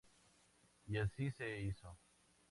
Y 0.87 0.97
así 0.97 1.29
se 1.29 1.61
hizo. 1.61 1.95